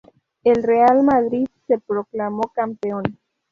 [0.43, 3.03] El Real Madrid se proclamó campeón.